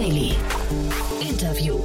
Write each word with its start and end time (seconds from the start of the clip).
Daily. 0.00 0.32
Interview. 1.20 1.78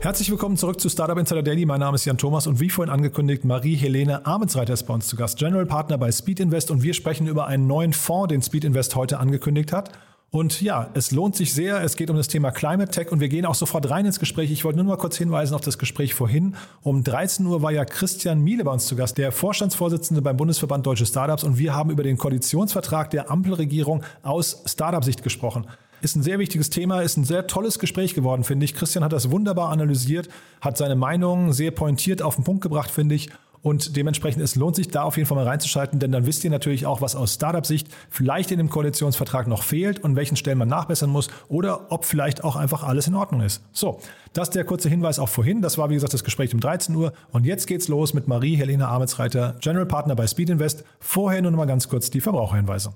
Herzlich 0.00 0.30
willkommen 0.30 0.58
zurück 0.58 0.78
zu 0.78 0.90
Startup 0.90 1.16
Insider 1.16 1.42
Daily. 1.42 1.64
Mein 1.64 1.80
Name 1.80 1.94
ist 1.94 2.04
Jan 2.04 2.18
Thomas 2.18 2.46
und 2.46 2.60
wie 2.60 2.68
vorhin 2.68 2.92
angekündigt, 2.92 3.46
Marie-Helene 3.46 4.26
Amensreiter 4.26 4.74
ist 4.74 4.82
bei 4.82 4.92
uns 4.92 5.06
zu 5.06 5.16
Gast, 5.16 5.38
General 5.38 5.64
Partner 5.64 5.96
bei 5.96 6.12
Speed 6.12 6.40
Invest 6.40 6.70
und 6.70 6.82
wir 6.82 6.92
sprechen 6.92 7.26
über 7.26 7.46
einen 7.46 7.66
neuen 7.66 7.94
Fonds, 7.94 8.28
den 8.28 8.42
Speed 8.42 8.64
Invest 8.64 8.94
heute 8.94 9.20
angekündigt 9.20 9.72
hat. 9.72 9.92
Und 10.32 10.60
ja, 10.60 10.90
es 10.92 11.12
lohnt 11.12 11.34
sich 11.34 11.54
sehr. 11.54 11.82
Es 11.82 11.96
geht 11.96 12.10
um 12.10 12.16
das 12.18 12.28
Thema 12.28 12.50
Climate 12.50 12.90
Tech 12.90 13.10
und 13.10 13.20
wir 13.20 13.30
gehen 13.30 13.46
auch 13.46 13.54
sofort 13.54 13.88
rein 13.88 14.04
ins 14.04 14.20
Gespräch. 14.20 14.50
Ich 14.50 14.62
wollte 14.66 14.76
nur 14.76 14.86
mal 14.86 14.98
kurz 14.98 15.16
hinweisen 15.16 15.54
auf 15.54 15.62
das 15.62 15.78
Gespräch 15.78 16.12
vorhin. 16.12 16.56
Um 16.82 17.04
13 17.04 17.46
Uhr 17.46 17.62
war 17.62 17.72
ja 17.72 17.86
Christian 17.86 18.42
Miele 18.42 18.64
bei 18.64 18.72
uns 18.72 18.84
zu 18.84 18.96
Gast, 18.96 19.16
der 19.16 19.32
Vorstandsvorsitzende 19.32 20.20
beim 20.20 20.36
Bundesverband 20.36 20.84
Deutsche 20.84 21.06
Startups 21.06 21.42
und 21.42 21.56
wir 21.56 21.74
haben 21.74 21.88
über 21.88 22.02
den 22.02 22.18
Koalitionsvertrag 22.18 23.08
der 23.08 23.30
Ampelregierung 23.30 24.02
aus 24.22 24.62
Startup-Sicht 24.66 25.22
gesprochen. 25.22 25.66
Ist 26.04 26.16
ein 26.16 26.22
sehr 26.22 26.38
wichtiges 26.38 26.68
Thema, 26.68 27.00
ist 27.00 27.16
ein 27.16 27.24
sehr 27.24 27.46
tolles 27.46 27.78
Gespräch 27.78 28.14
geworden, 28.14 28.44
finde 28.44 28.66
ich. 28.66 28.74
Christian 28.74 29.02
hat 29.02 29.14
das 29.14 29.30
wunderbar 29.30 29.70
analysiert, 29.70 30.28
hat 30.60 30.76
seine 30.76 30.96
Meinung 30.96 31.54
sehr 31.54 31.70
pointiert 31.70 32.20
auf 32.20 32.34
den 32.34 32.44
Punkt 32.44 32.60
gebracht, 32.60 32.90
finde 32.90 33.14
ich. 33.14 33.30
Und 33.62 33.96
dementsprechend, 33.96 34.42
es 34.42 34.54
lohnt 34.54 34.76
sich 34.76 34.88
da 34.88 35.04
auf 35.04 35.16
jeden 35.16 35.26
Fall 35.26 35.36
mal 35.36 35.48
reinzuschalten, 35.48 36.00
denn 36.00 36.12
dann 36.12 36.26
wisst 36.26 36.44
ihr 36.44 36.50
natürlich 36.50 36.84
auch, 36.84 37.00
was 37.00 37.16
aus 37.16 37.32
Startup-Sicht 37.32 37.88
vielleicht 38.10 38.50
in 38.50 38.58
dem 38.58 38.68
Koalitionsvertrag 38.68 39.46
noch 39.46 39.62
fehlt 39.62 39.98
und 39.98 40.14
welchen 40.14 40.36
Stellen 40.36 40.58
man 40.58 40.68
nachbessern 40.68 41.08
muss 41.08 41.28
oder 41.48 41.90
ob 41.90 42.04
vielleicht 42.04 42.44
auch 42.44 42.56
einfach 42.56 42.82
alles 42.82 43.06
in 43.06 43.14
Ordnung 43.14 43.40
ist. 43.40 43.62
So, 43.72 43.98
das 44.34 44.48
ist 44.48 44.56
der 44.56 44.64
kurze 44.64 44.90
Hinweis 44.90 45.18
auch 45.18 45.30
vorhin. 45.30 45.62
Das 45.62 45.78
war, 45.78 45.88
wie 45.88 45.94
gesagt, 45.94 46.12
das 46.12 46.22
Gespräch 46.22 46.52
um 46.52 46.60
13 46.60 46.94
Uhr. 46.94 47.14
Und 47.32 47.46
jetzt 47.46 47.66
geht's 47.66 47.88
los 47.88 48.12
mit 48.12 48.28
Marie-Helena 48.28 48.90
Ametsreiter, 48.90 49.56
General 49.62 49.86
Partner 49.86 50.14
bei 50.14 50.26
Speed 50.26 50.50
Invest. 50.50 50.84
Vorher 51.00 51.40
nur 51.40 51.50
noch 51.50 51.58
mal 51.58 51.64
ganz 51.64 51.88
kurz 51.88 52.10
die 52.10 52.20
Verbraucherhinweise. 52.20 52.92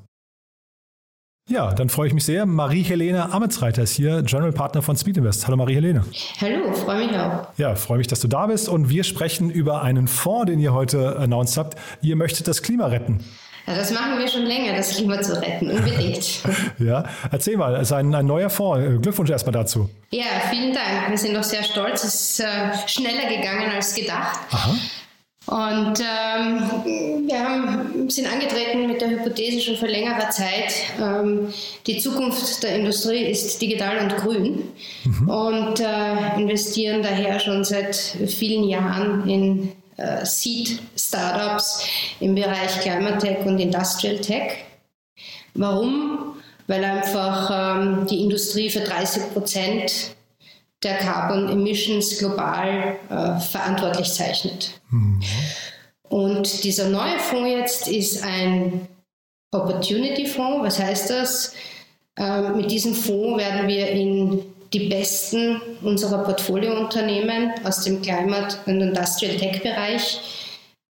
Ja, 1.48 1.72
dann 1.72 1.88
freue 1.88 2.08
ich 2.08 2.14
mich 2.14 2.26
sehr. 2.26 2.44
Marie-Helene 2.44 3.32
Ametsreiter 3.32 3.82
ist 3.82 3.92
hier, 3.92 4.22
General 4.22 4.52
Partner 4.52 4.82
von 4.82 4.98
Speed 4.98 5.16
Invest. 5.16 5.46
Hallo 5.46 5.56
Marie-Helene. 5.56 6.04
Hallo, 6.42 6.74
freue 6.74 7.06
mich 7.06 7.16
auch. 7.16 7.46
Ja, 7.56 7.74
freue 7.74 7.96
mich, 7.96 8.06
dass 8.06 8.20
du 8.20 8.28
da 8.28 8.46
bist. 8.48 8.68
Und 8.68 8.90
wir 8.90 9.02
sprechen 9.02 9.50
über 9.50 9.82
einen 9.82 10.08
Fonds, 10.08 10.50
den 10.50 10.60
ihr 10.60 10.74
heute 10.74 11.16
announced 11.18 11.56
habt. 11.56 11.78
Ihr 12.02 12.16
möchtet 12.16 12.48
das 12.48 12.62
Klima 12.62 12.88
retten. 12.88 13.24
Ja, 13.66 13.76
das 13.76 13.90
machen 13.92 14.18
wir 14.18 14.28
schon 14.28 14.44
länger, 14.44 14.76
das 14.76 14.94
Klima 14.96 15.22
zu 15.22 15.40
retten, 15.40 15.70
unbedingt. 15.70 16.42
ja, 16.78 17.04
erzähl 17.30 17.56
mal, 17.56 17.76
es 17.76 17.82
ist 17.82 17.92
ein, 17.92 18.14
ein, 18.14 18.26
neuer 18.26 18.50
Fonds. 18.50 19.00
Glückwunsch 19.00 19.30
erstmal 19.30 19.52
dazu. 19.52 19.88
Ja, 20.10 20.24
vielen 20.50 20.74
Dank. 20.74 21.08
Wir 21.08 21.18
sind 21.18 21.34
auch 21.34 21.42
sehr 21.42 21.62
stolz. 21.62 22.04
Es 22.04 22.14
ist 22.14 22.40
äh, 22.40 22.46
schneller 22.86 23.26
gegangen 23.26 23.70
als 23.74 23.94
gedacht. 23.94 24.38
Aha. 24.50 24.74
Und 25.48 25.98
ähm, 26.00 27.26
wir 27.26 27.42
haben, 27.42 28.10
sind 28.10 28.30
angetreten 28.30 28.86
mit 28.86 29.00
der 29.00 29.08
Hypothese 29.08 29.62
schon 29.62 29.76
vor 29.76 29.88
längerer 29.88 30.28
Zeit, 30.28 30.74
ähm, 31.00 31.54
die 31.86 31.96
Zukunft 31.96 32.62
der 32.62 32.76
Industrie 32.76 33.24
ist 33.24 33.60
digital 33.62 33.96
und 33.96 34.16
grün 34.18 34.64
mhm. 35.04 35.30
und 35.30 35.80
äh, 35.80 36.38
investieren 36.38 37.02
daher 37.02 37.40
schon 37.40 37.64
seit 37.64 37.96
vielen 37.96 38.64
Jahren 38.64 39.26
in 39.26 39.72
äh, 39.96 40.22
Seed-Startups 40.26 41.82
im 42.20 42.34
Bereich 42.34 42.80
Climate 42.82 43.16
Tech 43.16 43.38
und 43.46 43.58
Industrial 43.58 44.18
Tech. 44.18 44.52
Warum? 45.54 46.34
Weil 46.66 46.84
einfach 46.84 47.78
ähm, 47.80 48.06
die 48.06 48.22
Industrie 48.22 48.68
für 48.68 48.80
30 48.80 49.32
Prozent 49.32 50.14
der 50.82 50.98
Carbon 50.98 51.48
Emissions 51.48 52.18
global 52.18 52.96
äh, 53.08 53.40
verantwortlich 53.40 54.12
zeichnet. 54.12 54.80
Mhm. 54.90 55.20
Und 56.08 56.64
dieser 56.64 56.88
neue 56.88 57.18
Fonds 57.18 57.50
jetzt 57.50 57.88
ist 57.88 58.24
ein 58.24 58.88
Opportunity 59.52 60.26
Fonds. 60.26 60.64
Was 60.64 60.78
heißt 60.78 61.10
das? 61.10 61.54
Äh, 62.16 62.50
mit 62.50 62.70
diesem 62.70 62.94
Fonds 62.94 63.38
werden 63.38 63.68
wir 63.68 63.88
in 63.90 64.42
die 64.72 64.88
besten 64.88 65.60
unserer 65.82 66.24
Portfoliounternehmen 66.24 67.52
aus 67.64 67.84
dem 67.84 68.02
Climate- 68.02 68.58
und 68.66 68.80
Industrial 68.80 69.36
Tech-Bereich 69.36 70.20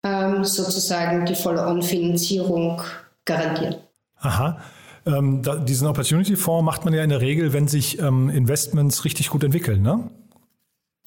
ähm, 0.05 0.45
sozusagen 0.45 1.25
die 1.27 1.35
Follow-on-Finanzierung 1.35 2.83
garantieren. 3.25 3.77
Aha. 4.21 4.61
Ähm, 5.09 5.43
da, 5.43 5.57
diesen 5.57 5.87
Opportunity 5.89 6.37
Fonds 6.37 6.65
macht 6.65 6.85
man 6.85 6.93
ja 6.93 7.03
in 7.03 7.11
der 7.11 7.21
Regel, 7.21 7.53
wenn 7.53 7.67
sich 7.67 7.99
ähm, 7.99 8.29
Investments 8.29 9.05
richtig 9.05 9.31
gut 9.31 9.43
entwickeln, 9.43 9.83
ne? 9.83 10.11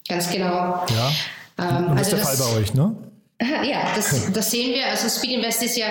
Ganz 0.07 0.31
genau. 0.31 0.47
Ja. 0.47 1.11
Ähm, 1.59 1.89
Und 1.89 1.99
das 1.99 2.07
ist 2.07 2.13
der 2.13 2.19
Fall 2.19 2.37
bei 2.37 2.59
euch, 2.59 2.73
ne? 2.73 2.95
Ja, 3.63 3.93
das, 3.95 4.31
das, 4.31 4.51
sehen 4.51 4.73
wir. 4.73 4.85
Also 4.87 5.09
Speed 5.09 5.31
Invest 5.31 5.63
ist 5.63 5.75
ja 5.75 5.87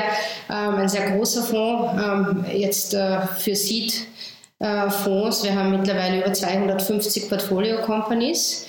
ähm, 0.48 0.76
ein 0.76 0.88
sehr 0.88 1.10
großer 1.10 1.42
Fonds, 1.42 2.00
ähm, 2.00 2.44
jetzt 2.52 2.94
äh, 2.94 3.26
für 3.38 3.56
Seed. 3.56 4.06
Äh, 4.60 4.90
Fonds. 4.90 5.42
Wir 5.42 5.54
haben 5.54 5.70
mittlerweile 5.70 6.20
über 6.20 6.32
250 6.32 7.30
Portfolio 7.30 7.80
Companies, 7.80 8.66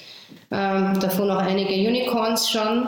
ähm, 0.49 0.97
davon 0.99 1.29
auch 1.29 1.41
einige 1.41 1.73
Unicorns 1.73 2.49
schon. 2.49 2.87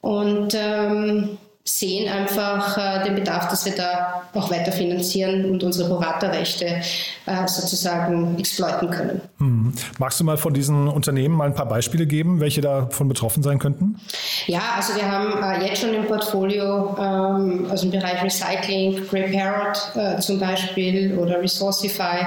Und 0.00 0.54
ähm, 0.54 1.36
sehen 1.66 2.12
einfach 2.12 2.76
äh, 2.76 3.04
den 3.04 3.14
Bedarf, 3.14 3.48
dass 3.48 3.64
wir 3.64 3.74
da 3.74 4.24
auch 4.34 4.50
weiter 4.50 4.70
finanzieren 4.70 5.46
und 5.46 5.64
unsere 5.64 5.88
Beraterrechte 5.88 6.66
äh, 6.66 7.46
sozusagen 7.46 8.38
exploiten 8.38 8.90
können. 8.90 9.22
Hm. 9.38 9.72
Magst 9.98 10.20
du 10.20 10.24
mal 10.24 10.36
von 10.36 10.52
diesen 10.52 10.88
Unternehmen 10.88 11.34
mal 11.34 11.46
ein 11.46 11.54
paar 11.54 11.68
Beispiele 11.68 12.06
geben, 12.06 12.40
welche 12.40 12.60
davon 12.60 13.08
betroffen 13.08 13.42
sein 13.42 13.58
könnten? 13.58 13.98
Ja, 14.46 14.60
also 14.76 14.94
wir 14.94 15.10
haben 15.10 15.42
äh, 15.42 15.66
jetzt 15.66 15.80
schon 15.80 15.94
im 15.94 16.04
Portfolio, 16.04 16.96
ähm, 16.98 17.66
also 17.70 17.86
im 17.86 17.92
Bereich 17.92 18.22
Recycling, 18.22 19.06
Prepared 19.06 19.78
äh, 19.94 20.20
zum 20.20 20.38
Beispiel 20.38 21.16
oder 21.16 21.40
Resourcify. 21.40 22.26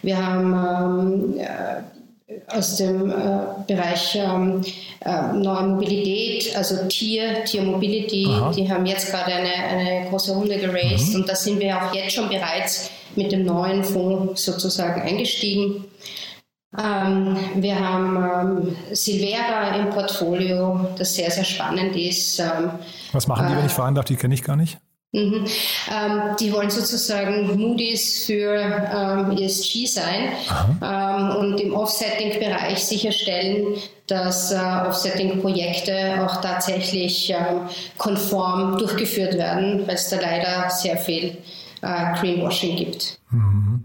Wir 0.00 0.16
haben 0.16 1.34
ähm, 1.34 1.40
äh, 1.40 1.97
aus 2.48 2.76
dem 2.76 3.10
äh, 3.10 3.14
Bereich 3.66 4.16
ähm, 4.16 4.62
äh, 5.00 5.32
neuer 5.32 5.62
Mobilität, 5.62 6.54
also 6.56 6.86
Tier, 6.88 7.44
Tier 7.44 7.62
Mobility, 7.62 8.26
Aha. 8.28 8.52
die 8.52 8.70
haben 8.70 8.84
jetzt 8.84 9.10
gerade 9.10 9.32
eine, 9.32 9.54
eine 9.54 10.08
große 10.10 10.34
Runde 10.34 10.58
geraced 10.58 11.10
mhm. 11.10 11.20
und 11.20 11.28
da 11.28 11.34
sind 11.34 11.58
wir 11.58 11.76
auch 11.76 11.94
jetzt 11.94 12.14
schon 12.14 12.28
bereits 12.28 12.90
mit 13.16 13.32
dem 13.32 13.44
neuen 13.44 13.82
Fonds 13.82 14.44
sozusagen 14.44 15.00
eingestiegen. 15.00 15.84
Ähm, 16.76 17.36
wir 17.54 17.80
haben 17.80 18.66
ähm, 18.66 18.76
Silvera 18.92 19.76
im 19.76 19.88
Portfolio, 19.88 20.90
das 20.98 21.14
sehr, 21.14 21.30
sehr 21.30 21.44
spannend 21.44 21.96
ist. 21.96 22.38
Ähm, 22.40 22.72
Was 23.12 23.26
machen 23.26 23.48
die, 23.48 23.56
wenn 23.56 23.64
ich 23.64 23.72
äh, 23.72 23.74
fragen 23.74 23.94
darf? 23.94 24.04
Die 24.04 24.16
kenne 24.16 24.34
ich 24.34 24.42
gar 24.42 24.56
nicht. 24.56 24.78
Mhm. 25.12 25.46
Ähm, 25.90 26.36
die 26.38 26.52
wollen 26.52 26.68
sozusagen 26.68 27.56
Moody's 27.58 28.26
für 28.26 28.56
ähm, 28.56 29.38
ESG 29.38 29.86
sein 29.86 30.32
ähm, 30.82 31.36
und 31.36 31.60
im 31.60 31.74
Offsetting-Bereich 31.74 32.84
sicherstellen, 32.84 33.78
dass 34.06 34.52
äh, 34.52 34.56
Offsetting-Projekte 34.86 36.22
auch 36.22 36.42
tatsächlich 36.42 37.30
ähm, 37.30 37.68
konform 37.96 38.76
durchgeführt 38.76 39.34
werden, 39.38 39.86
weil 39.86 39.94
es 39.94 40.10
da 40.10 40.20
leider 40.20 40.68
sehr 40.68 40.98
viel 40.98 41.38
äh, 41.80 42.20
Greenwashing 42.20 42.76
gibt. 42.76 43.17
Mhm. 43.30 43.82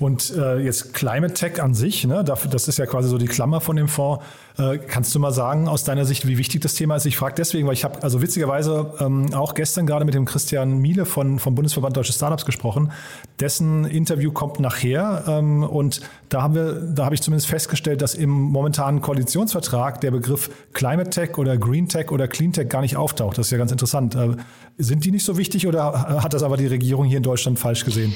Und 0.00 0.34
äh, 0.36 0.58
jetzt 0.58 0.94
Climate 0.94 1.32
Tech 1.32 1.62
an 1.62 1.74
sich, 1.74 2.04
ne, 2.06 2.24
das 2.24 2.66
ist 2.66 2.78
ja 2.78 2.86
quasi 2.86 3.08
so 3.08 3.18
die 3.18 3.26
Klammer 3.26 3.60
von 3.60 3.76
dem 3.76 3.86
Fonds. 3.86 4.24
Äh, 4.58 4.78
kannst 4.78 5.14
du 5.14 5.20
mal 5.20 5.30
sagen 5.30 5.68
aus 5.68 5.84
deiner 5.84 6.04
Sicht, 6.04 6.26
wie 6.26 6.38
wichtig 6.38 6.60
das 6.60 6.74
Thema 6.74 6.96
ist? 6.96 7.06
Ich 7.06 7.16
frage 7.16 7.34
deswegen, 7.36 7.68
weil 7.68 7.74
ich 7.74 7.84
habe 7.84 8.02
also 8.02 8.20
witzigerweise 8.20 8.92
ähm, 8.98 9.32
auch 9.32 9.54
gestern 9.54 9.86
gerade 9.86 10.04
mit 10.04 10.14
dem 10.14 10.24
Christian 10.24 10.78
Miele 10.78 11.04
von, 11.04 11.38
vom 11.38 11.54
Bundesverband 11.54 11.96
Deutsche 11.96 12.12
Startups 12.12 12.44
gesprochen. 12.44 12.90
Dessen 13.38 13.84
Interview 13.84 14.32
kommt 14.32 14.58
nachher 14.58 15.22
ähm, 15.28 15.62
und 15.62 16.00
da 16.28 16.42
haben 16.42 16.54
wir, 16.54 16.72
da 16.72 17.04
habe 17.04 17.14
ich 17.14 17.22
zumindest 17.22 17.48
festgestellt, 17.48 18.02
dass 18.02 18.14
im 18.14 18.30
momentanen 18.30 19.00
Koalitionsvertrag 19.00 20.00
der 20.00 20.10
Begriff 20.10 20.50
Climate 20.72 21.10
Tech 21.10 21.38
oder 21.38 21.56
Green 21.58 21.88
Tech 21.88 22.10
oder 22.10 22.26
Clean 22.26 22.52
Tech 22.52 22.68
gar 22.68 22.80
nicht 22.80 22.96
auftaucht. 22.96 23.38
Das 23.38 23.46
ist 23.46 23.52
ja 23.52 23.58
ganz 23.58 23.70
interessant. 23.70 24.16
Äh, 24.16 24.36
sind 24.78 25.04
die 25.04 25.12
nicht 25.12 25.24
so 25.24 25.38
wichtig 25.38 25.68
oder 25.68 26.22
hat 26.22 26.34
das 26.34 26.42
aber 26.42 26.56
die 26.56 26.66
Regierung 26.66 27.04
hier 27.04 27.18
in 27.18 27.22
Deutschland 27.22 27.58
falsch 27.58 27.84
gesehen? 27.84 28.14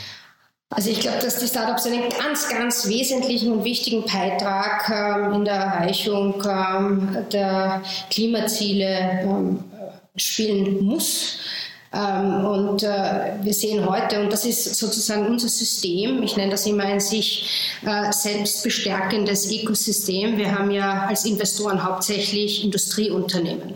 Also 0.70 0.90
ich 0.90 1.00
glaube, 1.00 1.18
dass 1.18 1.38
die 1.38 1.46
Startups 1.46 1.86
einen 1.86 2.08
ganz, 2.08 2.48
ganz 2.48 2.88
wesentlichen 2.88 3.52
und 3.52 3.64
wichtigen 3.64 4.04
Beitrag 4.04 4.90
ähm, 4.90 5.34
in 5.34 5.44
der 5.44 5.54
Erreichung 5.54 6.42
ähm, 6.48 7.16
der 7.30 7.82
Klimaziele 8.10 9.20
ähm, 9.22 9.64
spielen 10.16 10.84
muss. 10.84 11.38
Ähm, 11.94 12.44
und 12.44 12.82
äh, 12.82 13.34
wir 13.42 13.54
sehen 13.54 13.88
heute, 13.88 14.20
und 14.20 14.32
das 14.32 14.44
ist 14.44 14.74
sozusagen 14.74 15.26
unser 15.26 15.48
System, 15.48 16.22
ich 16.24 16.36
nenne 16.36 16.50
das 16.50 16.66
immer 16.66 16.84
ein 16.84 16.98
sich 16.98 17.48
äh, 17.86 18.10
selbst 18.10 18.64
bestärkendes 18.64 19.50
Ökosystem. 19.52 20.36
Wir 20.36 20.58
haben 20.58 20.72
ja 20.72 21.06
als 21.06 21.24
Investoren 21.24 21.84
hauptsächlich 21.84 22.64
Industrieunternehmen, 22.64 23.74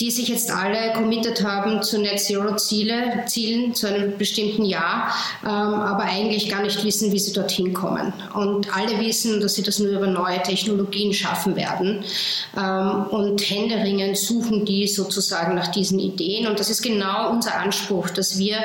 die 0.00 0.12
sich 0.12 0.28
jetzt 0.28 0.50
alle 0.50 0.92
committed 0.92 1.42
haben 1.42 1.82
zu 1.82 1.98
Net 1.98 2.20
Zero 2.20 2.56
Ziele, 2.56 3.24
Zielen 3.26 3.74
zu 3.74 3.88
einem 3.88 4.16
bestimmten 4.16 4.64
Jahr, 4.64 5.12
ähm, 5.42 5.48
aber 5.48 6.04
eigentlich 6.04 6.48
gar 6.48 6.62
nicht 6.62 6.84
wissen, 6.84 7.10
wie 7.10 7.18
sie 7.18 7.32
dorthin 7.32 7.74
kommen. 7.74 8.12
Und 8.34 8.74
alle 8.76 9.00
wissen, 9.00 9.40
dass 9.40 9.54
sie 9.54 9.62
das 9.62 9.80
nur 9.80 9.90
über 9.90 10.06
neue 10.06 10.40
Technologien 10.42 11.12
schaffen 11.12 11.56
werden. 11.56 12.04
Ähm, 12.56 13.06
und 13.10 13.40
händeringend 13.40 14.16
suchen 14.16 14.64
die 14.64 14.86
sozusagen 14.86 15.56
nach 15.56 15.68
diesen 15.68 15.98
Ideen. 15.98 16.46
Und 16.46 16.60
das 16.60 16.70
ist 16.70 16.82
genau 16.82 17.30
unser 17.30 17.56
Anspruch, 17.56 18.08
dass 18.10 18.38
wir 18.38 18.58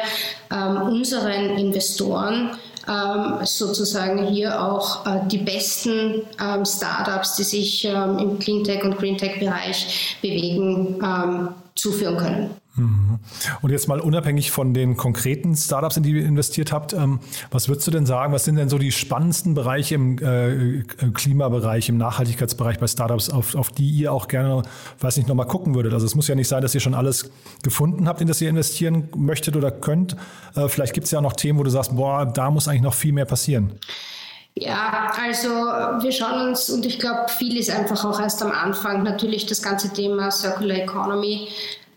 ähm, 0.52 0.84
unseren 0.84 1.58
Investoren 1.58 2.52
ähm, 2.88 3.46
sozusagen 3.46 4.28
hier 4.28 4.62
auch 4.62 5.06
äh, 5.06 5.20
die 5.28 5.38
besten 5.38 6.24
ähm, 6.42 6.66
Startups, 6.66 7.36
die 7.36 7.44
sich 7.44 7.86
ähm, 7.86 8.18
im 8.20 8.40
Cleantech 8.40 8.84
und 8.84 8.98
Greentech-Bereich 8.98 10.18
bewegen, 10.22 11.00
ähm, 11.04 11.50
zuführen 11.76 12.18
können. 12.18 12.63
Mhm. 12.76 13.20
Und 13.62 13.70
jetzt 13.70 13.88
mal 13.88 14.00
unabhängig 14.00 14.50
von 14.50 14.74
den 14.74 14.98
konkreten 14.98 15.56
Startups, 15.56 15.98
in 15.98 16.04
die 16.04 16.12
ihr 16.12 16.26
investiert 16.26 16.72
habt, 16.72 16.94
ähm, 16.94 17.20
was 17.52 17.68
würdest 17.68 17.86
du 17.86 17.92
denn 17.92 18.08
sagen, 18.08 18.34
was 18.34 18.46
sind 18.46 18.56
denn 18.56 18.70
so 18.70 18.80
die 18.80 18.92
spannendsten 18.92 19.54
Bereiche 19.54 19.96
im 19.96 20.18
äh, 20.18 20.84
Klimabereich, 21.14 21.90
im 21.90 21.98
Nachhaltigkeitsbereich 21.98 22.80
bei 22.80 22.88
Startups, 22.88 23.30
auf, 23.30 23.54
auf 23.54 23.70
die 23.70 23.90
ihr 23.90 24.12
auch 24.12 24.28
gerne, 24.28 24.64
weiß 25.00 25.18
nicht, 25.18 25.30
nochmal 25.30 25.46
gucken 25.46 25.76
würdet? 25.76 25.94
Also 25.94 26.08
es 26.08 26.16
muss 26.16 26.28
ja 26.28 26.34
nicht 26.34 26.48
sein, 26.48 26.64
dass 26.64 26.74
ihr 26.74 26.82
schon 26.82 26.96
alles 26.96 27.30
gefunden 27.62 28.08
habt, 28.08 28.22
in 28.22 28.28
das 28.28 28.42
ihr 28.42 28.50
investieren 28.50 29.10
möchtet 29.16 29.56
oder 29.56 29.70
könnt. 29.70 30.16
Äh, 30.56 30.68
vielleicht 30.68 30.94
gibt 30.94 31.06
es 31.06 31.12
ja 31.12 31.20
auch 31.20 31.24
noch 31.24 31.34
Themen, 31.34 31.60
wo 31.60 31.64
du 31.64 31.70
sagst, 31.70 31.96
boah, 31.96 32.26
da 32.26 32.50
muss 32.50 32.68
eigentlich 32.68 32.82
noch 32.82 32.96
viel 32.96 33.14
mehr 33.14 33.26
passieren. 33.26 33.74
Ja, 34.56 35.12
also 35.20 35.50
wir 35.50 36.12
schauen 36.12 36.50
uns, 36.50 36.70
und 36.70 36.86
ich 36.86 37.00
glaube, 37.00 37.28
viel 37.30 37.58
ist 37.58 37.72
einfach 37.72 38.06
auch 38.06 38.20
erst 38.20 38.42
am 38.44 38.52
Anfang, 38.52 39.02
natürlich 39.02 39.48
das 39.48 39.64
ganze 39.64 39.92
Thema 39.92 40.30
Circular 40.30 40.78
Economy 40.78 41.48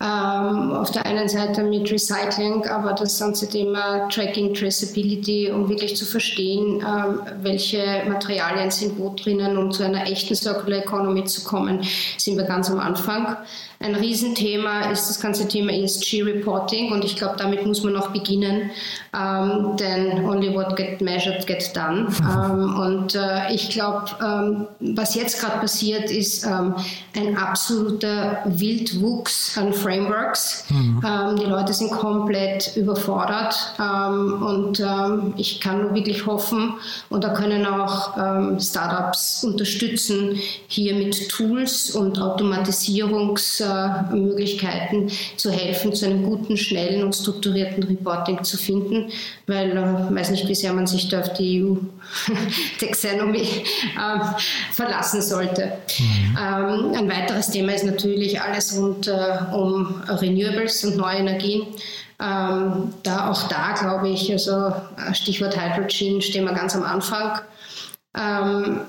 ähm, 0.01 0.73
auf 0.73 0.91
der 0.91 1.07
einen 1.07 1.29
Seite 1.29 1.63
mit 1.63 1.91
Recycling, 1.91 2.67
aber 2.67 2.93
das 2.93 3.19
ganze 3.19 3.49
Thema 3.49 4.09
Tracking, 4.09 4.53
Traceability, 4.53 5.51
um 5.51 5.69
wirklich 5.69 5.97
zu 5.97 6.05
verstehen, 6.05 6.85
ähm, 6.87 7.21
welche 7.41 8.03
Materialien 8.07 8.71
sind 8.71 8.99
wo 8.99 9.15
drinnen, 9.15 9.57
um 9.57 9.73
zu 9.73 9.85
einer 9.85 10.07
echten 10.07 10.35
Circular 10.35 10.81
Economy 10.81 11.25
zu 11.25 11.45
kommen, 11.45 11.81
sind 12.19 12.37
wir 12.37 12.45
ganz 12.45 12.71
am 12.71 12.79
Anfang. 12.79 13.39
Ein 13.79 13.95
Riesenthema 13.95 14.91
ist 14.91 15.11
das 15.11 15.21
ganze 15.21 15.47
Thema 15.49 15.71
ESG-Reporting 15.71 16.93
und 16.93 17.05
ich 17.05 17.17
glaube, 17.17 17.35
damit 17.37 17.67
muss 17.67 17.83
man 17.83 17.93
noch 17.93 18.09
beginnen, 18.09 18.71
ähm, 19.15 19.77
denn 19.77 20.25
only 20.25 20.55
what 20.55 20.75
get 20.77 21.03
measured 21.03 21.47
get 21.47 21.77
done. 21.77 22.09
Ähm, 22.21 22.81
und 22.81 23.15
äh, 23.15 23.53
ich 23.53 23.69
glaube, 23.69 24.07
ähm, 24.23 24.67
was 24.95 25.15
jetzt 25.15 25.41
gerade 25.41 25.59
passiert, 25.59 26.11
ist 26.11 26.47
ähm, 26.47 26.75
ein 27.15 27.37
absoluter 27.37 28.43
Wildwuchs 28.47 29.59
an 29.59 29.75
Frameworks. 29.75 30.65
Mhm. 30.71 31.03
Ähm, 31.07 31.37
die 31.37 31.45
Leute 31.45 31.75
sind 31.75 31.91
komplett 31.91 32.77
überfordert 32.77 33.75
ähm, 33.79 34.43
und 34.43 34.83
ich 35.37 35.61
kann 35.61 35.83
nur 35.83 35.95
wirklich 35.95 36.27
hoffen, 36.27 36.75
und 37.09 37.25
da 37.25 37.31
können 37.31 37.67
auch 37.67 38.15
Startups 38.61 39.45
unterstützen, 39.45 40.39
hier 40.69 40.95
mit 40.95 41.29
Tools 41.29 41.91
und 41.91 42.19
Automatisierungs- 42.19 43.66
Möglichkeiten 44.13 45.11
zu 45.37 45.51
helfen, 45.51 45.95
zu 45.95 46.07
einem 46.07 46.25
guten, 46.25 46.57
schnellen 46.57 47.05
und 47.05 47.15
strukturierten 47.15 47.83
Reporting 47.83 48.43
zu 48.45 48.57
finden, 48.57 49.11
weil 49.47 49.71
ich 49.71 49.75
äh, 49.75 50.15
weiß 50.15 50.31
nicht, 50.31 50.49
wie 50.49 50.55
sehr 50.55 50.73
man 50.73 50.87
sich 50.87 51.09
da 51.09 51.21
auf 51.21 51.33
die 51.35 51.63
EU-Taxonomie 51.63 53.41
äh, 53.43 54.21
verlassen 54.73 55.23
sollte. 55.23 55.73
Mhm. 55.99 56.39
Ähm, 56.39 56.95
ein 56.95 57.11
weiteres 57.11 57.51
Thema 57.51 57.75
ist 57.75 57.85
natürlich 57.85 58.41
alles 58.41 58.77
rund 58.77 59.09
äh, 59.09 59.55
um 59.55 60.03
Renewables 60.09 60.85
und 60.85 60.97
neue 60.97 61.17
Energien. 61.19 61.67
Ähm, 62.19 62.95
da 63.03 63.31
auch 63.31 63.43
da 63.49 63.73
glaube 63.73 64.09
ich, 64.09 64.33
also 64.33 64.69
äh, 64.97 65.15
Stichwort 65.15 65.57
Hydrogen 65.57 66.23
stehen 66.23 66.45
wir 66.45 66.55
ganz 66.55 66.75
am 66.75 66.83
Anfang. 66.83 67.41
Ähm, 68.17 68.81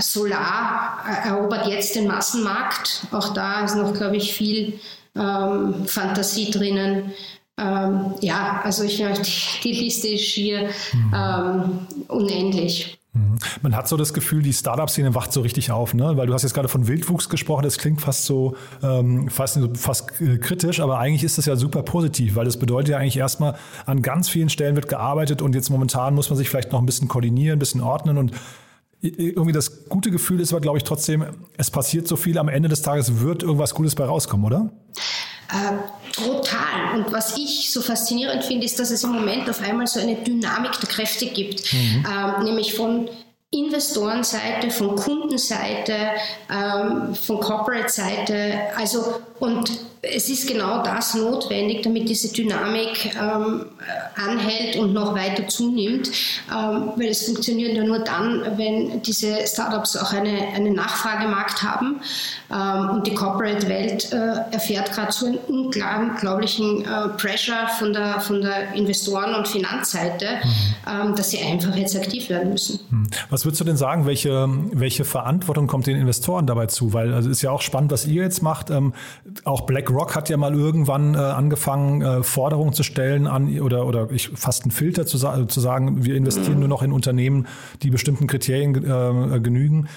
Solar 0.00 1.04
erobert 1.24 1.66
jetzt 1.66 1.94
den 1.94 2.06
Massenmarkt. 2.06 3.02
Auch 3.12 3.32
da 3.34 3.64
ist 3.64 3.76
noch, 3.76 3.94
glaube 3.94 4.16
ich, 4.16 4.32
viel 4.32 4.80
ähm, 5.16 5.86
Fantasie 5.86 6.50
drinnen. 6.50 7.12
Ähm, 7.58 8.14
ja, 8.20 8.60
also 8.62 8.84
ich, 8.84 8.96
die, 8.98 9.62
die 9.62 9.72
Liste 9.72 10.08
ist 10.08 10.24
schier 10.24 10.70
ähm, 11.14 11.86
unendlich. 12.06 12.98
Mhm. 13.12 13.38
Man 13.62 13.74
hat 13.74 13.88
so 13.88 13.96
das 13.96 14.14
Gefühl, 14.14 14.42
die 14.42 14.52
Startup-Szene 14.52 15.14
wacht 15.14 15.32
so 15.32 15.40
richtig 15.40 15.70
auf, 15.72 15.92
ne? 15.94 16.16
Weil 16.16 16.26
du 16.26 16.34
hast 16.34 16.42
jetzt 16.42 16.54
gerade 16.54 16.68
von 16.68 16.86
Wildwuchs 16.86 17.28
gesprochen, 17.28 17.64
das 17.64 17.78
klingt 17.78 18.00
fast 18.00 18.26
so 18.26 18.56
ähm, 18.82 19.28
fast, 19.28 19.58
fast 19.74 20.20
äh, 20.20 20.38
kritisch, 20.38 20.78
aber 20.80 20.98
eigentlich 20.98 21.24
ist 21.24 21.38
das 21.38 21.46
ja 21.46 21.56
super 21.56 21.82
positiv, 21.82 22.36
weil 22.36 22.44
das 22.44 22.58
bedeutet 22.58 22.90
ja 22.90 22.98
eigentlich 22.98 23.16
erstmal, 23.16 23.56
an 23.86 24.02
ganz 24.02 24.28
vielen 24.28 24.50
Stellen 24.50 24.76
wird 24.76 24.88
gearbeitet 24.88 25.42
und 25.42 25.54
jetzt 25.54 25.70
momentan 25.70 26.14
muss 26.14 26.30
man 26.30 26.36
sich 26.36 26.48
vielleicht 26.48 26.70
noch 26.70 26.78
ein 26.78 26.86
bisschen 26.86 27.08
koordinieren, 27.08 27.56
ein 27.56 27.58
bisschen 27.58 27.80
ordnen 27.80 28.18
und 28.18 28.32
irgendwie 29.00 29.52
das 29.52 29.88
gute 29.88 30.10
Gefühl 30.10 30.40
ist 30.40 30.52
aber, 30.52 30.60
glaube 30.60 30.78
ich, 30.78 30.84
trotzdem, 30.84 31.24
es 31.56 31.70
passiert 31.70 32.08
so 32.08 32.16
viel, 32.16 32.38
am 32.38 32.48
Ende 32.48 32.68
des 32.68 32.82
Tages 32.82 33.20
wird 33.20 33.42
irgendwas 33.42 33.74
Gutes 33.74 33.94
bei 33.94 34.04
rauskommen, 34.04 34.46
oder? 34.46 34.70
Äh, 35.50 36.12
total. 36.12 36.94
Und 36.94 37.12
was 37.12 37.36
ich 37.38 37.70
so 37.72 37.80
faszinierend 37.80 38.44
finde, 38.44 38.66
ist, 38.66 38.78
dass 38.78 38.90
es 38.90 39.04
im 39.04 39.12
Moment 39.12 39.48
auf 39.48 39.62
einmal 39.62 39.86
so 39.86 40.00
eine 40.00 40.16
Dynamik 40.16 40.78
der 40.80 40.88
Kräfte 40.88 41.26
gibt, 41.26 41.72
mhm. 41.72 42.04
ähm, 42.06 42.44
nämlich 42.44 42.74
von 42.74 43.08
Investorenseite, 43.50 44.70
von 44.70 44.96
Kundenseite, 44.96 45.94
ähm, 46.50 47.14
von 47.14 47.40
Corporate-Seite. 47.40 48.76
Also 48.76 49.20
und 49.38 49.70
es 50.02 50.28
ist 50.28 50.48
genau 50.48 50.82
das 50.82 51.14
notwendig, 51.14 51.82
damit 51.82 52.08
diese 52.08 52.32
Dynamik 52.32 53.14
ähm, 53.20 53.66
anhält 54.16 54.76
und 54.76 54.92
noch 54.92 55.14
weiter 55.14 55.46
zunimmt, 55.48 56.10
ähm, 56.50 56.92
weil 56.96 57.08
es 57.08 57.26
funktioniert 57.26 57.76
ja 57.76 57.84
nur 57.84 58.00
dann, 58.00 58.42
wenn 58.56 59.02
diese 59.02 59.46
Startups 59.46 59.96
auch 59.96 60.12
eine, 60.12 60.48
einen 60.54 60.74
Nachfragemarkt 60.74 61.62
haben 61.62 62.00
ähm, 62.50 62.90
und 62.90 63.06
die 63.06 63.14
Corporate-Welt 63.14 64.12
äh, 64.12 64.52
erfährt 64.52 64.92
gerade 64.92 65.12
so 65.12 65.26
einen 65.26 65.38
unglaublichen 65.38 66.84
äh, 66.84 67.08
Pressure 67.16 67.68
von 67.78 67.92
der, 67.92 68.20
von 68.20 68.40
der 68.40 68.74
Investoren- 68.74 69.34
und 69.34 69.48
Finanzseite, 69.48 70.26
mhm. 70.86 71.14
dass 71.16 71.30
sie 71.30 71.40
einfach 71.40 71.74
jetzt 71.76 71.96
aktiv 71.96 72.28
werden 72.28 72.50
müssen. 72.50 72.80
Mhm. 72.90 73.08
Was 73.30 73.44
würdest 73.44 73.60
du 73.60 73.64
denn 73.64 73.76
sagen, 73.76 74.06
welche, 74.06 74.48
welche 74.72 75.04
Verantwortung 75.04 75.66
kommt 75.66 75.86
den 75.86 75.96
Investoren 75.96 76.46
dabei 76.46 76.66
zu? 76.66 76.92
Weil 76.92 77.12
also 77.12 77.30
ist 77.30 77.42
ja 77.42 77.50
auch 77.50 77.62
spannend, 77.62 77.90
was 77.90 78.06
ihr 78.06 78.22
jetzt 78.22 78.42
macht. 78.42 78.70
Ähm, 78.70 78.94
auch 79.44 79.62
BlackRock 79.88 80.14
hat 80.14 80.28
ja 80.28 80.36
mal 80.36 80.54
irgendwann 80.54 81.14
äh, 81.14 81.18
angefangen, 81.18 82.02
äh, 82.02 82.22
Forderungen 82.22 82.72
zu 82.72 82.82
stellen 82.82 83.26
an 83.26 83.58
oder, 83.60 83.86
oder 83.86 84.10
ich, 84.10 84.28
fast 84.34 84.62
einen 84.62 84.70
Filter 84.70 85.06
zu, 85.06 85.18
zu 85.18 85.60
sagen, 85.60 86.04
wir 86.04 86.14
investieren 86.14 86.54
mhm. 86.54 86.60
nur 86.60 86.68
noch 86.68 86.82
in 86.82 86.92
Unternehmen, 86.92 87.46
die 87.82 87.90
bestimmten 87.90 88.26
Kriterien 88.26 88.74
äh, 88.74 89.40
genügen. 89.40 89.88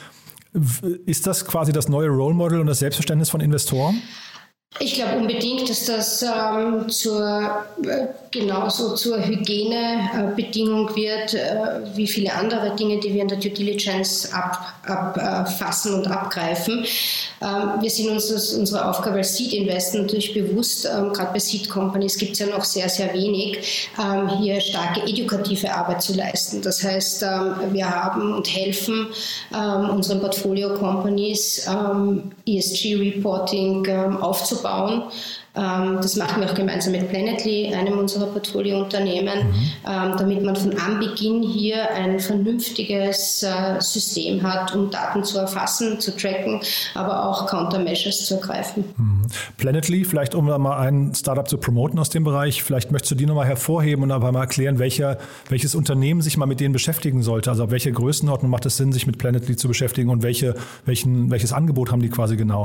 Ist 1.06 1.28
das 1.28 1.46
quasi 1.46 1.72
das 1.72 1.88
neue 1.88 2.10
Role 2.10 2.34
Model 2.34 2.60
und 2.60 2.68
das 2.68 2.80
Selbstverständnis 2.80 3.30
von 3.30 3.42
Investoren? 3.42 4.02
Ich 4.84 4.96
glaube 4.96 5.18
unbedingt, 5.18 5.70
dass 5.70 5.86
das 5.86 6.24
ähm, 6.24 6.90
zur, 6.90 7.66
äh, 7.84 8.08
genauso 8.32 8.96
zur 8.96 9.24
Hygienebedingung 9.24 10.96
wird, 10.96 11.36
äh, 11.36 11.96
wie 11.96 12.08
viele 12.08 12.34
andere 12.34 12.76
Dinge, 12.76 13.00
die 13.00 13.14
wir 13.14 13.22
in 13.22 13.28
der 13.28 13.38
Due 13.38 13.52
Diligence 13.52 14.34
abfassen 14.34 15.94
ab, 15.94 16.06
äh, 16.06 16.10
und 16.10 16.12
abgreifen. 16.12 16.84
Ähm, 17.42 17.82
wir 17.82 17.90
sind 17.92 18.10
uns 18.10 18.30
das, 18.30 18.54
unsere 18.54 18.90
Aufgabe 18.90 19.18
als 19.18 19.38
Seed 19.38 19.54
Investor 19.54 20.02
natürlich 20.02 20.34
bewusst, 20.34 20.86
ähm, 20.86 21.14
gerade 21.14 21.32
bei 21.34 21.40
Seed 21.40 21.70
Companies 21.70 22.18
gibt 22.18 22.34
es 22.34 22.40
ja 22.40 22.48
noch 22.48 22.64
sehr, 22.64 22.90
sehr 22.90 23.14
wenig, 23.14 23.90
ähm, 24.00 24.30
hier 24.40 24.60
starke 24.62 25.02
edukative 25.04 25.72
Arbeit 25.72 26.02
zu 26.02 26.16
leisten. 26.16 26.60
Das 26.64 26.84
heißt, 26.84 27.22
ähm, 27.22 27.56
wir 27.72 27.88
haben 27.88 28.34
und 28.34 28.48
helfen 28.48 29.08
ähm, 29.54 29.92
unseren 29.92 30.22
Portfolio 30.22 30.74
Companies 30.74 31.68
ESG 32.48 32.96
Reporting 32.96 33.88
aufzubauen 34.22 34.71
aufzubauen. 34.72 35.04
Ähm, 35.54 35.98
das 36.02 36.16
machen 36.16 36.42
wir 36.42 36.50
auch 36.50 36.56
gemeinsam 36.56 36.94
mit 36.94 37.10
Planetly, 37.10 37.74
einem 37.74 37.98
unserer 37.98 38.28
Portfoliounternehmen, 38.28 39.48
mhm. 39.48 39.72
Ähm, 39.86 40.14
damit 40.18 40.44
man 40.44 40.56
von 40.56 40.78
Anbeginn 40.78 41.44
hier 41.44 41.94
ein 41.94 42.20
vernünftiges 42.20 43.44
äh, 43.44 43.80
System 43.80 44.44
hat, 44.44 44.74
um 44.74 44.90
Daten 44.90 45.24
zu 45.24 45.40
erfassen, 45.40 46.00
zu 46.00 46.16
tracken, 46.16 46.62
aber 46.94 47.28
auch 47.28 47.48
Countermeasures 47.48 48.26
zu 48.26 48.36
ergreifen. 48.36 48.86
Mhm. 48.96 49.24
Planetly, 49.58 50.06
vielleicht 50.06 50.36
um 50.36 50.48
da 50.48 50.58
mal 50.58 50.78
ein 50.78 51.14
Startup 51.14 51.48
zu 51.48 51.58
promoten 51.58 52.00
aus 52.00 52.10
dem 52.10 52.24
Bereich, 52.24 52.64
vielleicht 52.64 52.92
möchtest 52.92 53.12
du 53.12 53.16
die 53.16 53.26
nochmal 53.26 53.48
hervorheben 53.48 54.04
und 54.04 54.12
aber 54.12 54.32
mal 54.32 54.42
erklären, 54.42 54.80
welcher, 54.80 55.18
welches 55.50 55.76
Unternehmen 55.76 56.22
sich 56.22 56.38
mal 56.38 56.46
mit 56.46 56.62
denen 56.62 56.74
beschäftigen 56.74 57.24
sollte. 57.24 57.50
Also 57.50 57.66
auf 57.66 57.72
welche 57.72 57.92
Größenordnung 57.92 58.50
macht 58.50 58.66
es 58.66 58.78
Sinn, 58.78 58.94
sich 58.94 59.06
mit 59.06 59.18
Planetly 59.18 59.58
zu 59.58 59.68
beschäftigen 59.68 60.10
und 60.10 60.24
welche, 60.24 60.56
welchen, 60.86 61.30
welches 61.30 61.52
Angebot 61.52 61.92
haben 61.92 62.02
die 62.02 62.10
quasi 62.10 62.38
genau? 62.38 62.64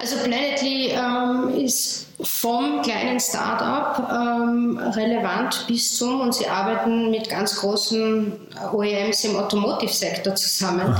Also 0.00 0.16
Planetly 0.16 0.92
ähm, 0.92 1.62
ist 1.62 2.06
vom 2.22 2.80
kleinen 2.80 3.20
Startup 3.20 4.08
ähm, 4.10 4.78
relevant 4.78 5.66
bis 5.68 5.94
zum 5.96 6.22
und 6.22 6.34
sie 6.34 6.46
arbeiten 6.46 7.10
mit 7.10 7.28
ganz 7.28 7.56
großen 7.56 8.32
OEMs 8.72 9.24
im 9.24 9.36
Automotive-Sektor 9.36 10.34
zusammen. 10.34 10.96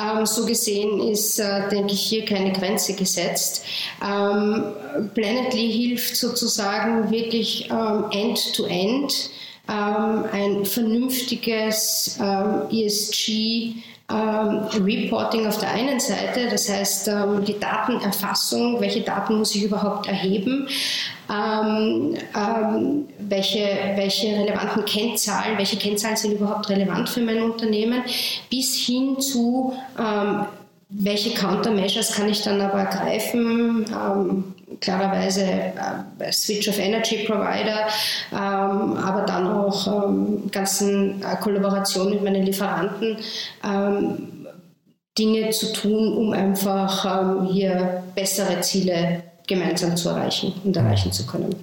Ähm, 0.00 0.26
so 0.26 0.46
gesehen 0.46 1.00
ist, 1.00 1.40
äh, 1.40 1.68
denke 1.70 1.94
ich, 1.94 2.02
hier 2.02 2.24
keine 2.24 2.52
Grenze 2.52 2.94
gesetzt. 2.94 3.64
Ähm, 4.00 4.72
Planetly 5.14 5.72
hilft 5.72 6.16
sozusagen 6.16 7.10
wirklich 7.10 7.68
ähm, 7.70 8.04
end-to-end 8.12 9.10
-end, 9.10 9.30
ähm, 9.68 10.24
ein 10.32 10.64
vernünftiges 10.64 12.16
ähm, 12.20 12.62
ESG 12.70 13.74
ähm, 14.08 14.84
Reporting 14.84 15.46
auf 15.46 15.58
der 15.58 15.70
einen 15.72 15.98
Seite, 15.98 16.48
das 16.48 16.68
heißt 16.68 17.08
ähm, 17.08 17.44
die 17.44 17.58
Datenerfassung, 17.58 18.80
welche 18.80 19.00
Daten 19.00 19.38
muss 19.38 19.54
ich 19.54 19.64
überhaupt 19.64 20.06
erheben, 20.06 20.68
ähm, 21.28 22.16
ähm, 22.36 23.08
welche, 23.18 23.66
welche 23.96 24.28
relevanten 24.28 24.84
Kennzahlen, 24.84 25.58
welche 25.58 25.76
Kennzahlen 25.76 26.16
sind 26.16 26.32
überhaupt 26.32 26.68
relevant 26.68 27.08
für 27.08 27.20
mein 27.20 27.42
Unternehmen, 27.42 28.02
bis 28.48 28.76
hin 28.76 29.20
zu 29.20 29.76
ähm, 29.98 30.46
welche 30.88 31.34
Countermeasures 31.34 32.12
kann 32.12 32.28
ich 32.28 32.42
dann 32.42 32.60
aber 32.60 32.80
ergreifen? 32.80 33.86
Ähm, 33.90 34.54
klarerweise 34.80 35.42
äh, 35.42 36.32
Switch 36.32 36.68
of 36.68 36.78
Energy 36.78 37.24
Provider, 37.24 37.86
ähm, 38.32 38.96
aber 38.96 39.22
dann 39.26 39.46
auch 39.46 40.08
ähm, 40.08 40.50
ganzen 40.50 41.22
äh, 41.22 41.36
Kollaboration 41.40 42.10
mit 42.10 42.22
meinen 42.22 42.44
Lieferanten. 42.44 43.16
Ähm, 43.64 44.28
Dinge 45.18 45.50
zu 45.50 45.72
tun, 45.72 46.16
um 46.16 46.32
einfach 46.32 47.22
ähm, 47.22 47.46
hier 47.46 48.02
bessere 48.14 48.60
Ziele 48.60 49.22
gemeinsam 49.46 49.96
zu 49.96 50.10
erreichen 50.10 50.52
und 50.64 50.76
erreichen 50.76 51.10
zu 51.10 51.26
können. 51.26 51.54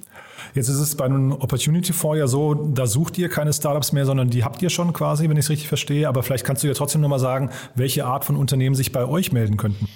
Jetzt 0.54 0.68
ist 0.68 0.78
es 0.78 0.94
bei 0.94 1.04
einem 1.04 1.32
Opportunity 1.32 1.92
Fonds 1.92 2.18
ja 2.18 2.28
so, 2.28 2.54
da 2.54 2.86
sucht 2.86 3.18
ihr 3.18 3.28
keine 3.28 3.52
Startups 3.52 3.90
mehr, 3.92 4.06
sondern 4.06 4.30
die 4.30 4.44
habt 4.44 4.62
ihr 4.62 4.70
schon 4.70 4.92
quasi, 4.92 5.28
wenn 5.28 5.36
ich 5.36 5.46
es 5.46 5.50
richtig 5.50 5.66
verstehe. 5.66 6.08
Aber 6.08 6.22
vielleicht 6.22 6.44
kannst 6.44 6.62
du 6.62 6.68
ja 6.68 6.74
trotzdem 6.74 7.00
nochmal 7.00 7.18
sagen, 7.18 7.50
welche 7.74 8.06
Art 8.06 8.24
von 8.24 8.36
Unternehmen 8.36 8.76
sich 8.76 8.92
bei 8.92 9.04
euch 9.04 9.32
melden 9.32 9.56
könnten. 9.56 9.88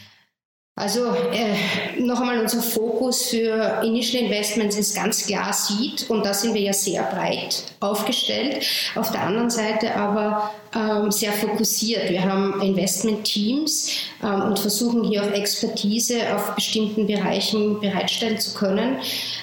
Also 0.78 1.08
äh, 1.32 2.00
noch 2.00 2.20
einmal 2.20 2.38
unser 2.38 2.62
Fokus 2.62 3.30
für 3.30 3.82
Initial 3.82 4.22
Investments 4.24 4.78
ist 4.78 4.94
ganz 4.94 5.26
klar 5.26 5.52
Seed 5.52 6.08
und 6.08 6.24
da 6.24 6.32
sind 6.32 6.54
wir 6.54 6.60
ja 6.60 6.72
sehr 6.72 7.02
breit 7.02 7.64
aufgestellt. 7.80 8.64
Auf 8.94 9.10
der 9.10 9.22
anderen 9.22 9.50
Seite 9.50 9.94
aber 9.96 10.52
ähm, 10.74 11.10
sehr 11.10 11.32
fokussiert. 11.32 12.10
Wir 12.10 12.22
haben 12.24 12.60
Investment-Teams 12.62 13.90
ähm, 14.22 14.42
und 14.42 14.58
versuchen 14.60 15.02
hier 15.02 15.24
auch 15.24 15.32
Expertise 15.32 16.20
auf 16.34 16.54
bestimmten 16.54 17.08
Bereichen 17.08 17.80
bereitstellen 17.80 18.38
zu 18.38 18.54
können. 18.54 18.98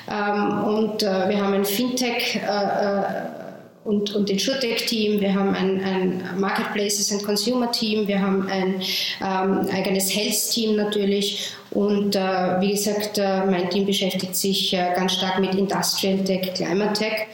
Ähm, 0.09 0.63
und 0.63 1.03
äh, 1.03 1.29
wir 1.29 1.41
haben 1.43 1.53
ein 1.53 1.65
Fintech- 1.65 2.37
äh, 2.37 3.44
und, 3.85 4.15
und 4.15 4.31
Insurtech-Team, 4.31 5.21
wir 5.21 5.33
haben 5.35 5.53
ein, 5.53 5.79
ein 5.83 6.39
Marketplaces 6.39 7.11
and 7.11 7.23
Consumer-Team, 7.23 8.07
wir 8.07 8.19
haben 8.19 8.49
ein 8.49 8.81
ähm, 9.21 9.69
eigenes 9.71 10.13
Health-Team 10.13 10.75
natürlich 10.75 11.51
und 11.69 12.15
äh, 12.15 12.59
wie 12.61 12.71
gesagt, 12.71 13.19
äh, 13.19 13.45
mein 13.45 13.69
Team 13.69 13.85
beschäftigt 13.85 14.35
sich 14.35 14.73
äh, 14.73 14.93
ganz 14.95 15.13
stark 15.13 15.39
mit 15.39 15.53
Industrial 15.53 16.17
Tech, 16.23 16.55
Climate 16.55 16.93
Tech. 16.93 17.27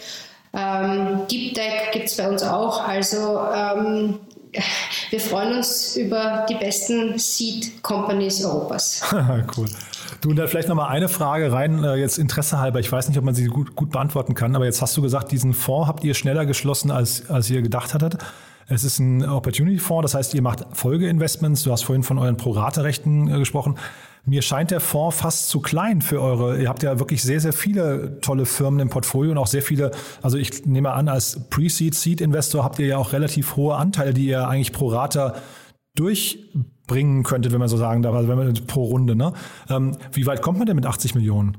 Ähm, 0.53 1.21
Deep 1.31 1.53
Tech 1.53 1.91
gibt 1.93 2.07
es 2.07 2.17
bei 2.17 2.27
uns 2.27 2.43
auch, 2.43 2.85
also 2.85 3.39
ähm, 3.55 4.19
wir 5.09 5.19
freuen 5.21 5.55
uns 5.55 5.95
über 5.95 6.45
die 6.49 6.55
besten 6.55 7.17
Seed 7.17 7.81
Companies 7.81 8.43
Europas. 8.43 9.01
cool. 9.57 9.69
Du, 10.21 10.29
und 10.29 10.35
da 10.35 10.45
vielleicht 10.45 10.69
nochmal 10.69 10.89
eine 10.89 11.09
Frage 11.09 11.51
rein, 11.51 11.83
äh, 11.83 11.95
jetzt 11.95 12.19
Interesse 12.19 12.59
halber. 12.59 12.79
Ich 12.79 12.91
weiß 12.91 13.09
nicht, 13.09 13.17
ob 13.17 13.25
man 13.25 13.33
sie 13.33 13.47
gut, 13.47 13.75
gut 13.75 13.89
beantworten 13.89 14.35
kann, 14.35 14.55
aber 14.55 14.65
jetzt 14.65 14.79
hast 14.79 14.95
du 14.95 15.01
gesagt, 15.01 15.31
diesen 15.31 15.53
Fonds 15.53 15.87
habt 15.87 16.03
ihr 16.03 16.13
schneller 16.13 16.45
geschlossen, 16.45 16.91
als, 16.91 17.27
als 17.31 17.49
ihr 17.49 17.63
gedacht 17.63 17.95
hattet. 17.95 18.19
Es 18.67 18.83
ist 18.83 18.99
ein 18.99 19.27
Opportunity-Fonds, 19.27 20.11
das 20.11 20.13
heißt, 20.13 20.33
ihr 20.35 20.43
macht 20.43 20.63
Folgeinvestments. 20.73 21.63
Du 21.63 21.71
hast 21.71 21.81
vorhin 21.81 22.03
von 22.03 22.19
euren 22.19 22.37
Pro-Rate-Rechten 22.37 23.33
äh, 23.33 23.39
gesprochen. 23.39 23.77
Mir 24.23 24.43
scheint 24.43 24.69
der 24.69 24.79
Fonds 24.79 25.17
fast 25.17 25.49
zu 25.49 25.59
klein 25.59 26.03
für 26.03 26.21
eure. 26.21 26.61
Ihr 26.61 26.69
habt 26.69 26.83
ja 26.83 26.99
wirklich 26.99 27.23
sehr, 27.23 27.39
sehr 27.39 27.53
viele 27.53 28.21
tolle 28.21 28.45
Firmen 28.45 28.79
im 28.79 28.89
Portfolio 28.89 29.31
und 29.31 29.39
auch 29.39 29.47
sehr 29.47 29.63
viele, 29.63 29.89
also 30.21 30.37
ich 30.37 30.67
nehme 30.67 30.91
an, 30.91 31.09
als 31.09 31.49
Pre-Seed, 31.49 31.95
Seed-Investor 31.95 32.63
habt 32.63 32.77
ihr 32.77 32.85
ja 32.85 32.97
auch 32.97 33.13
relativ 33.13 33.55
hohe 33.55 33.75
Anteile, 33.75 34.13
die 34.13 34.27
ihr 34.27 34.47
eigentlich 34.47 34.71
pro 34.71 34.89
Rata 34.89 35.33
durchbringen 35.95 37.23
könntet, 37.23 37.51
wenn 37.51 37.59
man 37.59 37.67
so 37.67 37.77
sagen 37.77 38.01
darf, 38.01 38.15
also 38.15 38.27
wenn 38.27 38.37
man 38.37 38.53
pro 38.67 38.85
Runde. 38.85 39.15
Ne? 39.15 39.33
Ähm, 39.69 39.97
wie 40.13 40.25
weit 40.25 40.41
kommt 40.41 40.57
man 40.57 40.67
denn 40.67 40.75
mit 40.75 40.85
80 40.85 41.15
Millionen? 41.15 41.57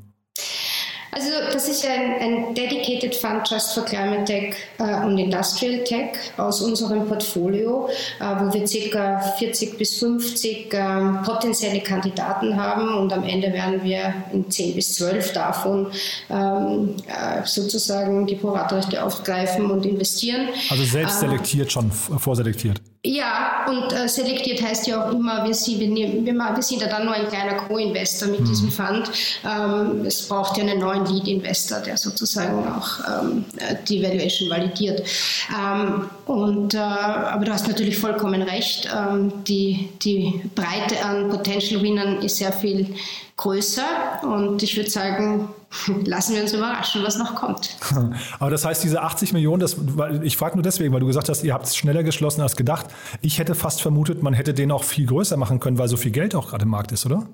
Also 1.14 1.28
das 1.52 1.68
ist 1.68 1.84
ein, 1.86 2.14
ein 2.20 2.54
Dedicated 2.54 3.14
Fund 3.14 3.46
Just 3.46 3.74
for 3.74 3.84
Climate 3.84 4.24
Tech 4.24 4.54
äh, 4.78 5.04
und 5.04 5.18
Industrial 5.18 5.84
Tech 5.84 6.12
aus 6.38 6.62
unserem 6.62 7.06
Portfolio, 7.06 7.86
äh, 8.18 8.24
wo 8.24 8.50
wir 8.50 8.90
ca. 8.90 9.20
40 9.38 9.76
bis 9.76 9.98
50 9.98 10.72
äh, 10.72 10.78
potenzielle 11.22 11.80
Kandidaten 11.82 12.56
haben 12.56 12.96
und 12.96 13.12
am 13.12 13.24
Ende 13.24 13.52
werden 13.52 13.84
wir 13.84 14.14
in 14.32 14.50
10 14.50 14.74
bis 14.74 14.94
12 14.94 15.34
davon 15.34 15.88
ähm, 16.30 16.96
äh, 17.06 17.44
sozusagen 17.44 18.26
die 18.26 18.36
Proratrechte 18.36 19.04
aufgreifen 19.04 19.70
und 19.70 19.84
investieren. 19.84 20.48
Also 20.70 20.82
selbst 20.82 21.22
ähm, 21.22 21.28
selektiert 21.28 21.70
schon, 21.70 21.92
vorselektiert. 21.92 22.80
Ja, 23.04 23.66
und 23.68 23.92
äh, 23.92 24.08
selektiert 24.08 24.62
heißt 24.62 24.86
ja 24.86 25.04
auch 25.04 25.12
immer, 25.12 25.44
wir 25.44 25.54
sind, 25.54 25.80
wir, 25.80 25.88
nehmen, 25.88 26.24
wir, 26.24 26.34
wir 26.34 26.62
sind 26.62 26.82
ja 26.82 26.86
dann 26.86 27.04
nur 27.04 27.14
ein 27.14 27.26
kleiner 27.26 27.54
Co-Investor 27.54 28.28
mit 28.28 28.40
mhm. 28.40 28.44
diesem 28.44 28.70
Fund. 28.70 29.10
Ähm, 29.44 30.06
es 30.06 30.28
braucht 30.28 30.56
ja 30.56 30.62
einen 30.62 30.78
neuen 30.78 31.04
Lead-Investor, 31.06 31.80
der 31.80 31.96
sozusagen 31.96 32.64
auch 32.68 33.00
ähm, 33.08 33.44
die 33.88 34.00
Valuation 34.04 34.48
validiert. 34.48 35.02
Ähm, 35.50 36.10
und, 36.26 36.74
äh, 36.74 36.78
aber 36.78 37.44
du 37.44 37.52
hast 37.52 37.66
natürlich 37.66 37.98
vollkommen 37.98 38.42
recht, 38.42 38.88
ähm, 38.94 39.32
die, 39.44 39.88
die 40.02 40.40
Breite 40.54 41.04
an 41.04 41.28
Potential 41.28 41.82
Winnern 41.82 42.22
ist 42.22 42.36
sehr 42.36 42.52
viel 42.52 42.94
größer 43.36 44.20
und 44.22 44.62
ich 44.62 44.76
würde 44.76 44.90
sagen, 44.90 45.48
lassen 46.04 46.34
wir 46.34 46.42
uns 46.42 46.52
überraschen, 46.52 47.02
was 47.02 47.16
noch 47.16 47.34
kommt. 47.34 47.76
Aber 48.38 48.50
das 48.50 48.64
heißt, 48.64 48.84
diese 48.84 49.02
80 49.02 49.32
Millionen, 49.32 49.60
das, 49.60 49.76
ich 50.22 50.36
frage 50.36 50.56
nur 50.56 50.62
deswegen, 50.62 50.92
weil 50.92 51.00
du 51.00 51.06
gesagt 51.06 51.28
hast, 51.28 51.42
ihr 51.42 51.54
habt 51.54 51.66
es 51.66 51.76
schneller 51.76 52.02
geschlossen 52.02 52.42
als 52.42 52.56
gedacht. 52.56 52.86
Ich 53.20 53.38
hätte 53.38 53.54
fast 53.54 53.82
vermutet, 53.82 54.22
man 54.22 54.34
hätte 54.34 54.54
den 54.54 54.70
auch 54.70 54.84
viel 54.84 55.06
größer 55.06 55.36
machen 55.36 55.60
können, 55.60 55.78
weil 55.78 55.88
so 55.88 55.96
viel 55.96 56.12
Geld 56.12 56.34
auch 56.34 56.50
gerade 56.50 56.64
im 56.64 56.70
Markt 56.70 56.92
ist, 56.92 57.06
oder? 57.06 57.26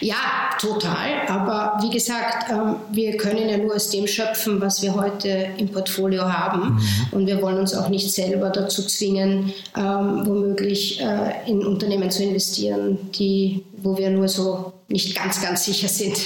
Ja, 0.00 0.16
total. 0.62 1.26
Aber 1.28 1.78
wie 1.82 1.90
gesagt, 1.90 2.50
ähm, 2.50 2.76
wir 2.92 3.16
können 3.16 3.48
ja 3.48 3.58
nur 3.58 3.74
aus 3.74 3.90
dem 3.90 4.06
schöpfen, 4.06 4.60
was 4.60 4.80
wir 4.80 4.94
heute 4.94 5.48
im 5.56 5.68
Portfolio 5.68 6.22
haben. 6.22 6.74
Mhm. 6.74 6.80
Und 7.10 7.26
wir 7.26 7.42
wollen 7.42 7.58
uns 7.58 7.74
auch 7.74 7.88
nicht 7.88 8.12
selber 8.12 8.50
dazu 8.50 8.86
zwingen, 8.86 9.52
ähm, 9.76 10.22
womöglich 10.24 11.00
äh, 11.00 11.50
in 11.50 11.66
Unternehmen 11.66 12.10
zu 12.10 12.22
investieren, 12.22 12.98
die, 13.12 13.64
wo 13.82 13.96
wir 13.96 14.10
nur 14.10 14.28
so 14.28 14.72
nicht 14.88 15.16
ganz, 15.16 15.42
ganz 15.42 15.64
sicher 15.64 15.88
sind. 15.88 16.18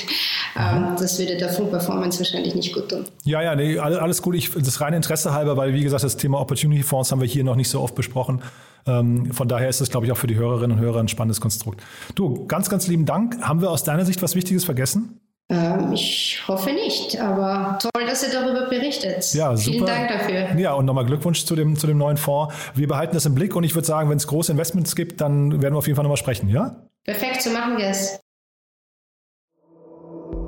Ähm, 0.56 0.94
das 0.98 1.18
würde 1.18 1.36
der 1.36 1.48
Fonds-Performance 1.50 2.18
wahrscheinlich 2.18 2.54
nicht 2.54 2.74
gut 2.74 2.88
tun. 2.88 3.04
Ja, 3.24 3.42
ja, 3.42 3.54
nee, 3.54 3.78
alles 3.78 4.22
gut. 4.22 4.34
Ich, 4.34 4.52
das 4.52 4.80
reine 4.80 4.96
Interesse 4.96 5.32
halber, 5.32 5.56
weil 5.56 5.74
wie 5.74 5.82
gesagt, 5.82 6.04
das 6.04 6.16
Thema 6.16 6.40
Opportunity 6.40 6.82
Fonds 6.82 7.12
haben 7.12 7.20
wir 7.20 7.28
hier 7.28 7.44
noch 7.44 7.56
nicht 7.56 7.68
so 7.68 7.80
oft 7.80 7.94
besprochen. 7.94 8.42
Ähm, 8.86 9.32
von 9.32 9.48
daher 9.48 9.68
ist 9.68 9.80
es, 9.80 9.90
glaube 9.90 10.06
ich, 10.06 10.12
auch 10.12 10.16
für 10.16 10.26
die 10.26 10.36
Hörerinnen 10.36 10.78
und 10.78 10.82
Hörer 10.82 11.00
ein 11.00 11.08
spannendes 11.08 11.40
Konstrukt. 11.40 11.82
Du, 12.14 12.46
ganz, 12.46 12.70
ganz 12.70 12.86
lieben 12.86 13.04
Dank. 13.04 13.40
Haben 13.42 13.60
wir 13.60 13.70
aus 13.70 13.84
deiner 13.84 14.04
Sicht 14.04 14.22
was 14.22 14.34
Wichtiges 14.34 14.64
vergessen? 14.64 15.20
Ähm, 15.48 15.92
ich 15.92 16.42
hoffe 16.48 16.72
nicht, 16.72 17.20
aber 17.20 17.78
toll, 17.80 18.04
dass 18.06 18.22
ihr 18.24 18.32
darüber 18.32 18.68
berichtet. 18.68 19.32
Ja, 19.32 19.56
super. 19.56 19.72
Vielen 19.72 19.86
Dank 19.86 20.08
dafür. 20.08 20.58
Ja, 20.58 20.72
und 20.74 20.86
nochmal 20.86 21.06
Glückwunsch 21.06 21.44
zu 21.44 21.54
dem, 21.54 21.76
zu 21.76 21.86
dem 21.86 21.98
neuen 21.98 22.16
Fonds. 22.16 22.52
Wir 22.74 22.88
behalten 22.88 23.14
das 23.14 23.26
im 23.26 23.34
Blick 23.34 23.54
und 23.54 23.62
ich 23.62 23.74
würde 23.74 23.86
sagen, 23.86 24.10
wenn 24.10 24.16
es 24.16 24.26
große 24.26 24.50
Investments 24.50 24.96
gibt, 24.96 25.20
dann 25.20 25.62
werden 25.62 25.74
wir 25.74 25.78
auf 25.78 25.86
jeden 25.86 25.96
Fall 25.96 26.02
nochmal 26.02 26.16
sprechen, 26.16 26.48
ja? 26.48 26.85
Perfekt, 27.06 27.40
so 27.42 27.50
machen 27.50 27.78
wir 27.78 27.86
es. 27.86 28.18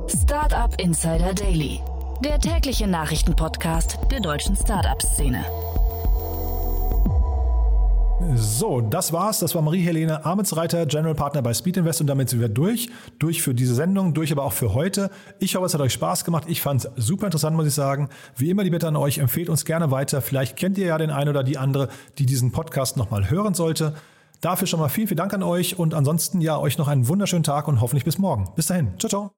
Startup 0.09 0.75
Insider 0.81 1.33
Daily, 1.33 1.81
der 2.25 2.41
tägliche 2.41 2.89
Nachrichtenpodcast 2.89 3.97
der 4.11 4.19
deutschen 4.19 4.57
Startup-Szene. 4.57 5.45
So, 8.35 8.81
das 8.81 9.13
war's. 9.13 9.39
Das 9.39 9.55
war 9.55 9.63
Marie-Helene 9.63 10.25
Amitsreiter, 10.25 10.85
General 10.87 11.15
Partner 11.15 11.43
bei 11.43 11.55
Speed 11.55 11.77
Invest 11.77 12.01
und 12.01 12.09
damit 12.09 12.29
sind 12.29 12.41
wir 12.41 12.49
durch. 12.49 12.91
Durch 13.21 13.41
für 13.41 13.55
diese 13.55 13.77
Sendung, 13.77 14.13
durch 14.13 14.33
aber 14.33 14.43
auch 14.43 14.53
für 14.53 14.75
heute. 14.75 15.11
Ich 15.39 15.55
hoffe, 15.55 15.67
es 15.67 15.75
hat 15.75 15.81
euch 15.81 15.93
Spaß 15.93 16.25
gemacht. 16.25 16.47
Ich 16.49 16.61
fand 16.61 16.85
es 16.85 16.91
super 16.97 17.27
interessant, 17.27 17.55
muss 17.55 17.69
ich 17.69 17.75
sagen. 17.75 18.09
Wie 18.35 18.51
immer 18.51 18.65
die 18.65 18.71
Bitte 18.71 18.89
an 18.89 18.97
euch, 18.97 19.19
empfehlt 19.19 19.49
uns 19.49 19.65
gerne 19.65 19.93
weiter. 19.93 20.21
Vielleicht 20.23 20.57
kennt 20.57 20.77
ihr 20.77 20.89
ja 20.89 20.99
den 20.99 21.11
einen 21.11 21.31
oder 21.31 21.45
die 21.45 21.57
andere, 21.57 21.89
die 22.19 22.27
diesen 22.27 22.51
Podcast 22.51 22.97
nochmal 22.97 23.31
hören 23.31 23.55
sollte. 23.55 23.95
Dafür 24.41 24.67
schon 24.67 24.81
mal 24.81 24.89
vielen, 24.89 25.09
vielen 25.09 25.19
Dank 25.19 25.35
an 25.35 25.43
euch 25.43 25.79
und 25.79 25.95
ansonsten 25.95 26.41
ja 26.41 26.59
euch 26.59 26.79
noch 26.79 26.89
einen 26.89 27.09
wunderschönen 27.09 27.45
Tag 27.45 27.69
und 27.69 27.81
hoffentlich 27.81 28.05
bis 28.05 28.19
morgen. 28.19 28.53
Bis 28.55 28.67
dahin. 28.67 28.99
Ciao, 28.99 29.09
ciao. 29.09 29.38